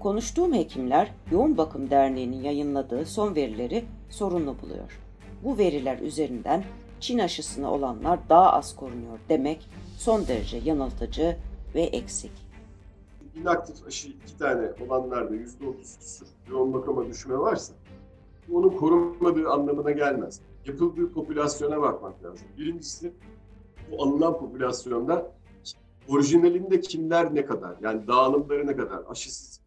Konuştuğum 0.00 0.54
hekimler 0.54 1.10
Yoğun 1.32 1.56
Bakım 1.56 1.90
Derneği'nin 1.90 2.42
yayınladığı 2.42 3.06
son 3.06 3.34
verileri 3.34 3.84
sorunlu 4.10 4.56
buluyor. 4.62 5.00
Bu 5.44 5.58
veriler 5.58 5.98
üzerinden 5.98 6.64
Çin 7.00 7.18
aşısına 7.18 7.72
olanlar 7.72 8.18
daha 8.28 8.52
az 8.52 8.76
korunuyor 8.76 9.18
demek 9.28 9.68
son 9.98 10.28
derece 10.28 10.56
yanıltıcı 10.64 11.36
ve 11.74 11.82
eksik. 11.82 12.43
İnaktif 13.34 13.86
aşı 13.86 14.08
iki 14.08 14.38
tane 14.38 14.72
olanlarda 14.86 15.34
yüzde 15.34 15.68
otuz 15.68 15.98
küsur 15.98 16.26
yoğun 16.50 16.72
bakıma 16.72 17.06
düşme 17.06 17.38
varsa 17.38 17.74
onun 18.52 18.70
korunmadığı 18.70 19.48
anlamına 19.48 19.90
gelmez. 19.90 20.40
Yapıldığı 20.66 21.12
popülasyona 21.12 21.80
bakmak 21.82 22.24
lazım. 22.24 22.46
Birincisi 22.58 23.12
bu 23.90 24.02
alınan 24.02 24.38
popülasyonda 24.38 25.32
orijinalinde 26.08 26.80
kimler 26.80 27.34
ne 27.34 27.44
kadar 27.44 27.76
yani 27.80 28.06
dağılımları 28.06 28.66
ne 28.66 28.76
kadar 28.76 29.02
aşısız 29.08 29.64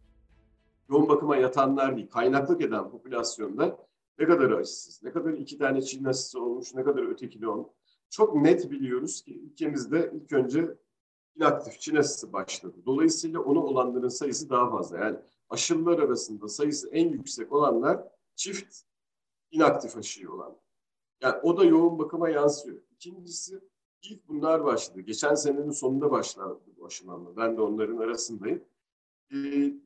yoğun 0.88 1.08
bakıma 1.08 1.36
yatanlar 1.36 1.96
değil, 1.96 2.08
kaynaklık 2.10 2.62
eden 2.62 2.90
popülasyonda 2.90 3.78
ne 4.18 4.26
kadar 4.26 4.50
aşısız, 4.50 5.02
ne 5.02 5.12
kadar 5.12 5.32
iki 5.32 5.58
tane 5.58 5.82
Çin 5.82 6.04
aşısı 6.04 6.42
olmuş, 6.42 6.74
ne 6.74 6.84
kadar 6.84 7.10
ötekili 7.10 7.48
olmuş. 7.48 7.68
Çok 8.10 8.34
net 8.34 8.70
biliyoruz 8.70 9.22
ki 9.22 9.40
ülkemizde 9.40 10.12
ilk 10.14 10.32
önce 10.32 10.76
inaktif 11.38 11.80
Çin 11.80 11.96
aşısı 11.96 12.32
başladı. 12.32 12.76
Dolayısıyla 12.86 13.40
onu 13.40 13.62
olanların 13.62 14.08
sayısı 14.08 14.50
daha 14.50 14.70
fazla. 14.70 14.98
Yani 14.98 15.18
aşılılar 15.50 15.98
arasında 15.98 16.48
sayısı 16.48 16.90
en 16.90 17.08
yüksek 17.08 17.52
olanlar 17.52 18.04
çift 18.36 18.76
inaktif 19.50 19.96
aşıyı 19.96 20.32
olan. 20.32 20.56
Yani 21.22 21.40
o 21.42 21.56
da 21.56 21.64
yoğun 21.64 21.98
bakıma 21.98 22.28
yansıyor. 22.28 22.76
İkincisi 22.90 23.60
ilk 24.02 24.28
bunlar 24.28 24.64
başladı. 24.64 25.00
Geçen 25.00 25.34
senenin 25.34 25.70
sonunda 25.70 26.10
başladı 26.10 26.60
bu 26.76 26.86
aşılanma. 26.86 27.36
Ben 27.36 27.56
de 27.56 27.60
onların 27.60 27.96
arasındayım. 27.96 28.64
Ee, 29.30 29.34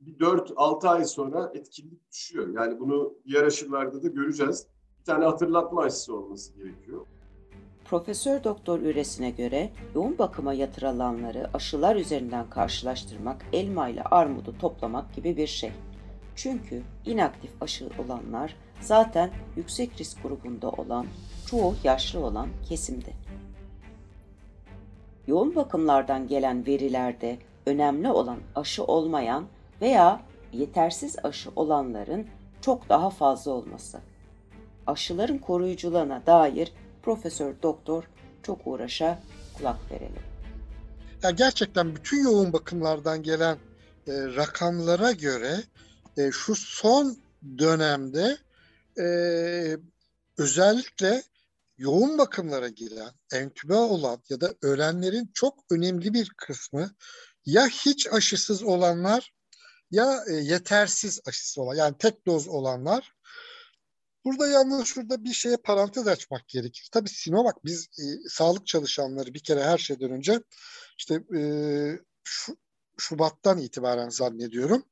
bir 0.01 0.19
4-6 0.19 0.88
ay 0.88 1.05
sonra 1.05 1.53
etkinlik 1.55 2.11
düşüyor. 2.11 2.49
Yani 2.49 2.81
bunu 2.81 3.15
diğer 3.25 3.45
aşılarda 3.45 4.03
da 4.03 4.09
göreceğiz. 4.09 4.67
Bir 5.01 5.05
tane 5.05 5.25
hatırlatma 5.25 5.83
aşısı 5.83 6.17
olması 6.17 6.55
gerekiyor. 6.55 7.07
Profesör 7.93 8.45
Doktor 8.45 8.81
Üresine 8.81 9.31
göre 9.31 9.71
yoğun 9.95 10.19
bakıma 10.19 10.53
yatırılanları 10.53 11.51
aşılar 11.55 11.97
üzerinden 11.97 12.51
karşılaştırmak 12.51 13.47
elma 13.53 13.89
ile 13.89 14.03
armudu 14.03 14.59
toplamak 14.59 15.15
gibi 15.15 15.37
bir 15.37 15.47
şey. 15.47 15.73
Çünkü 16.37 16.83
inaktif 17.07 17.51
aşı 17.63 17.89
olanlar 17.99 18.57
zaten 18.81 19.31
yüksek 19.57 20.01
risk 20.01 20.23
grubunda 20.23 20.71
olan, 20.71 21.07
çoğu 21.47 21.75
yaşlı 21.85 22.27
olan 22.27 22.49
kesimde. 22.69 23.11
Yoğun 25.27 25.57
bakımlardan 25.57 26.29
gelen 26.29 26.67
verilerde 26.67 27.39
önemli 27.67 28.09
olan 28.09 28.39
aşı 28.55 28.85
olmayan 28.85 29.45
veya 29.81 30.21
yetersiz 30.53 31.17
aşı 31.25 31.51
olanların 31.57 32.27
çok 32.61 32.89
daha 32.89 33.11
fazla 33.11 33.53
olması. 33.53 34.01
Aşıların 34.87 35.39
koruyuculuğuna 35.39 36.27
dair 36.27 36.73
Profesör 37.03 37.62
Doktor 37.62 38.05
çok 38.43 38.67
uğraşa 38.67 39.23
kulak 39.59 39.91
verelim. 39.91 40.23
Ya 41.23 41.31
gerçekten 41.31 41.97
bütün 41.97 42.25
yoğun 42.25 42.53
bakımlardan 42.53 43.23
gelen 43.23 43.59
e, 44.07 44.12
rakamlara 44.12 45.12
göre 45.12 45.62
e, 46.17 46.31
şu 46.31 46.55
son 46.55 47.17
dönemde 47.59 48.38
e, 48.99 49.07
özellikle 50.38 51.23
yoğun 51.79 52.19
bakımlara 52.19 52.69
giren, 52.69 53.11
entübe 53.33 53.75
olan 53.75 54.23
ya 54.29 54.41
da 54.41 54.55
ölenlerin 54.62 55.31
çok 55.35 55.59
önemli 55.71 56.15
bir 56.15 56.33
kısmı 56.37 56.91
ya 57.47 57.67
hiç 57.67 58.07
aşısız 58.12 58.62
olanlar 58.62 59.33
ya 59.91 60.25
e, 60.31 60.33
yetersiz 60.33 61.21
aşısı 61.27 61.62
olan 61.62 61.75
yani 61.75 61.95
tek 61.99 62.27
doz 62.27 62.49
olanlar. 62.49 63.12
Burada 64.25 64.49
yalnız 64.49 64.87
şurada 64.87 65.25
bir 65.25 65.33
şeye 65.33 65.57
parantez 65.57 66.09
açmak 66.09 66.49
gerekir. 66.49 66.89
Tabii 66.93 67.09
Sinovac 67.09 67.55
biz 67.65 67.89
e, 67.99 68.29
sağlık 68.29 68.67
çalışanları 68.67 69.35
bir 69.35 69.41
kere 69.43 69.65
her 69.65 69.79
şeyden 69.79 70.11
önce 70.11 70.41
işte 70.99 71.15
e, 71.37 71.43
şu, 72.25 72.57
Şubat'tan 72.99 73.59
itibaren 73.59 74.09
zannediyorum. 74.09 74.85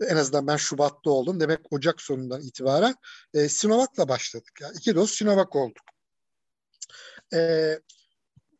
En 0.00 0.16
azından 0.16 0.46
ben 0.46 0.56
Şubat'ta 0.56 1.10
oldum. 1.10 1.40
Demek 1.40 1.72
Ocak 1.72 2.00
sonundan 2.02 2.40
itibaren 2.40 2.94
e, 3.34 3.48
Sinovac'la 3.48 4.08
başladık. 4.08 4.52
Yani 4.60 4.76
iki 4.76 4.94
doz 4.94 5.10
Sinovac 5.10 5.56
olduk. 5.56 5.84
E, 7.34 7.40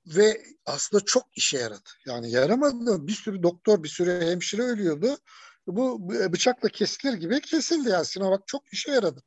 ve 0.06 0.42
aslında 0.66 1.04
çok 1.04 1.38
işe 1.38 1.58
yaradı. 1.58 1.90
Yani 2.06 2.30
yaramadı. 2.30 3.06
Bir 3.06 3.12
sürü 3.12 3.42
doktor, 3.42 3.82
bir 3.82 3.88
sürü 3.88 4.26
hemşire 4.26 4.62
ölüyordu. 4.62 5.16
Bu 5.66 6.10
bıçakla 6.32 6.68
kesilir 6.68 7.12
gibi 7.12 7.40
kesildi. 7.40 7.88
Yani 7.88 8.04
Sinovac 8.04 8.40
çok 8.46 8.72
işe 8.72 8.90
yaradı. 8.90 9.22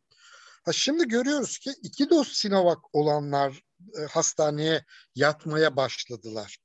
Ha 0.68 0.74
şimdi 0.74 1.08
görüyoruz 1.08 1.58
ki 1.58 1.72
iki 1.84 2.10
doz 2.10 2.28
Sinovac 2.28 2.78
olanlar 2.94 3.64
e, 4.00 4.02
hastaneye 4.02 4.86
yatmaya 5.16 5.76
başladılar. 5.76 6.58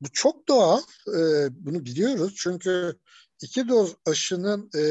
Bu 0.00 0.08
çok 0.12 0.48
doğal. 0.48 0.80
E, 1.08 1.20
bunu 1.50 1.84
biliyoruz. 1.84 2.34
Çünkü 2.36 2.98
iki 3.42 3.68
doz 3.68 3.96
aşının 4.06 4.70
e, 4.76 4.82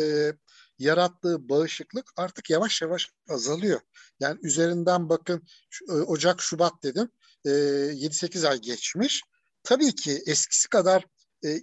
yarattığı 0.80 1.49
bağışıklık 1.49 2.06
artık 2.17 2.49
yavaş 2.49 2.82
yavaş 2.82 3.10
azalıyor. 3.30 3.80
Yani 4.19 4.39
üzerinden 4.43 5.10
bakın 5.10 5.47
e, 5.89 5.91
Ocak, 5.91 6.41
Şubat 6.41 6.84
dedim. 6.84 7.10
7-8 7.45 8.47
ay 8.47 8.62
geçmiş. 8.62 9.23
Tabii 9.63 9.95
ki 9.95 10.23
eskisi 10.25 10.69
kadar 10.69 11.06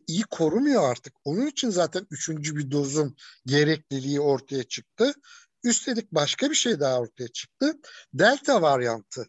iyi 0.06 0.22
korumuyor 0.22 0.90
artık. 0.90 1.14
Onun 1.24 1.46
için 1.46 1.70
zaten 1.70 2.06
üçüncü 2.10 2.56
bir 2.56 2.70
dozun 2.70 3.16
gerekliliği 3.46 4.20
ortaya 4.20 4.64
çıktı. 4.64 5.14
Üstelik 5.64 6.12
başka 6.12 6.50
bir 6.50 6.54
şey 6.54 6.80
daha 6.80 7.00
ortaya 7.00 7.28
çıktı. 7.28 7.78
Delta 8.14 8.62
varyantı 8.62 9.26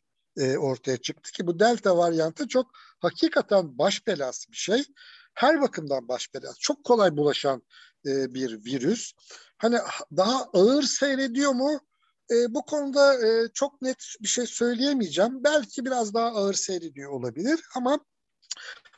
ortaya 0.58 0.98
çıktı 0.98 1.32
ki 1.32 1.48
bu 1.48 1.60
delta 1.60 1.98
varyantı 1.98 2.48
çok 2.48 2.72
hakikaten 3.00 3.78
baş 3.78 4.08
belası 4.08 4.52
bir 4.52 4.58
şey. 4.58 4.84
Her 5.34 5.62
bakımdan 5.62 6.08
baş 6.08 6.34
belası. 6.34 6.60
Çok 6.60 6.84
kolay 6.84 7.18
bulaşan 7.18 7.64
bir 8.06 8.66
virüs. 8.66 9.14
Hani 9.58 9.78
daha 10.18 10.44
ağır 10.54 10.84
seyrediyor 10.84 11.52
mu? 11.52 11.80
E, 12.32 12.54
bu 12.54 12.66
konuda 12.66 13.28
e, 13.28 13.48
çok 13.54 13.82
net 13.82 14.16
bir 14.22 14.28
şey 14.28 14.46
söyleyemeyeceğim. 14.46 15.44
Belki 15.44 15.86
biraz 15.86 16.14
daha 16.14 16.28
ağır 16.28 16.54
seyrediyor 16.54 17.12
olabilir 17.12 17.60
ama 17.76 18.00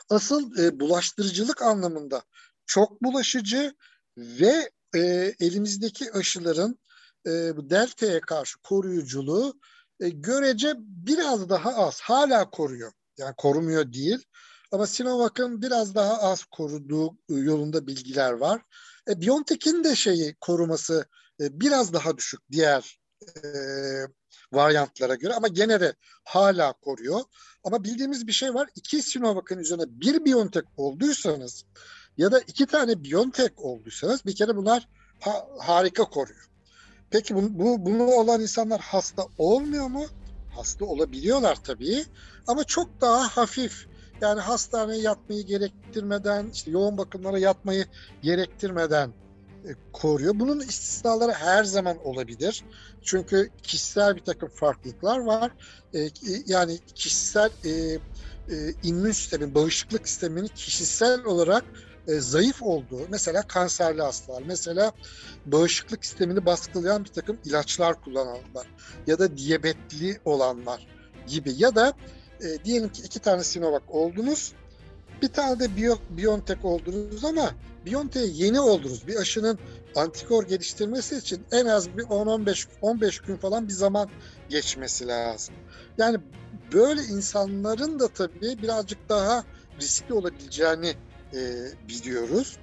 asıl 0.09 0.57
e, 0.57 0.79
bulaştırıcılık 0.79 1.61
anlamında 1.61 2.23
çok 2.65 3.03
bulaşıcı 3.03 3.73
ve 4.17 4.71
e, 4.95 4.99
elimizdeki 5.39 6.11
aşıların 6.13 6.79
e, 7.25 7.31
delta'ya 7.69 8.21
karşı 8.21 8.59
koruyuculuğu 8.59 9.53
e, 9.99 10.09
görece 10.09 10.73
biraz 10.77 11.49
daha 11.49 11.73
az. 11.73 12.01
Hala 12.01 12.49
koruyor. 12.49 12.91
Yani 13.17 13.33
korumuyor 13.37 13.93
değil. 13.93 14.25
Ama 14.71 14.87
Sinovac'ın 14.87 15.61
biraz 15.61 15.95
daha 15.95 16.17
az 16.17 16.43
koruduğu 16.43 17.17
yolunda 17.29 17.87
bilgiler 17.87 18.31
var. 18.31 18.61
E, 19.09 19.21
BioNTech'in 19.21 19.83
de 19.83 19.95
şeyi 19.95 20.35
koruması 20.41 21.05
e, 21.41 21.59
biraz 21.59 21.93
daha 21.93 22.17
düşük 22.17 22.39
diğer 22.51 22.99
e, 23.43 23.47
varyantlara 24.53 25.15
göre 25.15 25.33
ama 25.33 25.47
gene 25.47 25.81
de 25.81 25.95
hala 26.23 26.73
koruyor. 26.73 27.21
Ama 27.63 27.83
bildiğimiz 27.83 28.27
bir 28.27 28.31
şey 28.31 28.53
var. 28.53 28.69
İki 28.75 29.01
Sinovac'ın 29.01 29.59
üzerine 29.59 29.85
bir 29.87 30.25
BioNTech 30.25 30.65
olduysanız 30.77 31.65
ya 32.17 32.31
da 32.31 32.39
iki 32.39 32.65
tane 32.65 33.03
BioNTech 33.03 33.53
olduysanız 33.57 34.25
bir 34.25 34.35
kere 34.35 34.55
bunlar 34.55 34.87
ha, 35.19 35.47
harika 35.59 36.03
koruyor. 36.03 36.49
Peki 37.15 37.35
bu, 37.35 37.59
bu, 37.59 37.85
bunu 37.85 38.03
olan 38.03 38.41
insanlar 38.41 38.81
hasta 38.81 39.27
olmuyor 39.37 39.87
mu? 39.87 40.05
Hasta 40.55 40.85
olabiliyorlar 40.85 41.57
tabii 41.63 42.05
ama 42.47 42.63
çok 42.63 43.01
daha 43.01 43.27
hafif. 43.27 43.87
Yani 44.21 44.41
hastaneye 44.41 45.01
yatmayı 45.01 45.45
gerektirmeden, 45.45 46.49
işte 46.53 46.71
yoğun 46.71 46.97
bakımlara 46.97 47.39
yatmayı 47.39 47.85
gerektirmeden 48.21 49.09
e, 49.65 49.69
koruyor. 49.93 50.33
Bunun 50.39 50.59
istisnaları 50.59 51.31
her 51.31 51.63
zaman 51.63 51.97
olabilir. 52.07 52.63
Çünkü 53.01 53.49
kişisel 53.63 54.15
bir 54.15 54.23
takım 54.23 54.49
farklılıklar 54.49 55.19
var. 55.19 55.51
E, 55.93 56.09
yani 56.47 56.79
kişisel 56.95 57.49
e, 57.65 57.99
immün 58.83 59.11
sistemin, 59.11 59.55
bağışıklık 59.55 60.07
sisteminin 60.07 60.47
kişisel 60.47 61.25
olarak 61.25 61.65
e, 62.07 62.19
zayıf 62.19 62.63
olduğu, 62.63 63.01
mesela 63.09 63.41
kanserli 63.41 64.01
hastalar, 64.01 64.43
mesela 64.45 64.91
bağışıklık 65.45 66.05
sistemini 66.05 66.45
baskılayan 66.45 67.03
bir 67.03 67.09
takım 67.09 67.37
ilaçlar 67.45 68.01
kullananlar 68.01 68.67
ya 69.07 69.19
da 69.19 69.37
diyabetli 69.37 70.19
olanlar 70.25 70.87
gibi 71.27 71.53
ya 71.57 71.75
da 71.75 71.93
e, 72.41 72.63
diyelim 72.65 72.89
ki 72.89 73.01
iki 73.01 73.19
tane 73.19 73.43
Sinovac 73.43 73.83
oldunuz, 73.87 74.53
bir 75.21 75.27
tane 75.27 75.59
de 75.59 75.77
Bio, 75.77 75.97
BioNTech 76.09 76.65
oldunuz 76.65 77.25
ama 77.25 77.51
BioNTech'e 77.85 78.25
yeni 78.25 78.59
oldunuz. 78.59 79.07
Bir 79.07 79.15
aşının 79.15 79.59
antikor 79.95 80.43
geliştirmesi 80.47 81.17
için 81.17 81.45
en 81.51 81.65
az 81.65 81.97
bir 81.97 82.03
10-15 82.03 82.67
15 82.81 83.19
gün 83.19 83.35
falan 83.35 83.67
bir 83.67 83.73
zaman 83.73 84.09
geçmesi 84.49 85.07
lazım. 85.07 85.55
Yani 85.97 86.17
böyle 86.73 87.01
insanların 87.01 87.99
da 87.99 88.07
tabii 88.07 88.61
birazcık 88.61 89.09
daha 89.09 89.43
riskli 89.81 90.13
olabileceğini 90.13 90.93
e, 91.35 91.41
biliyoruz. 91.87 92.57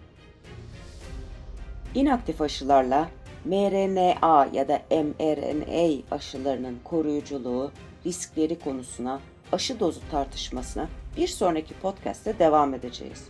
İnaktif 1.95 2.41
aşılarla 2.41 3.09
mRNA 3.45 4.49
ya 4.53 4.69
da 4.69 4.83
mRNA 4.91 6.03
aşılarının 6.11 6.79
koruyuculuğu, 6.85 7.73
riskleri 8.07 8.59
konusuna, 8.59 9.21
aşı 9.53 9.81
dozu 9.81 10.01
tartışmasına 10.11 10.89
bir 11.17 11.29
sonraki 11.29 11.75
podcast'te 11.75 12.39
devam 12.39 12.75
edeceğiz. 12.75 13.25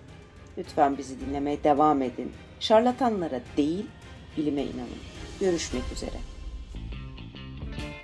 Lütfen 0.59 0.99
bizi 0.99 1.21
dinlemeye 1.21 1.65
devam 1.65 2.03
edin. 2.03 2.33
Şarlatanlara 2.61 3.41
değil, 3.57 3.87
bilime 4.37 4.63
inanın. 4.63 5.03
Görüşmek 5.41 5.93
üzere. 5.93 6.32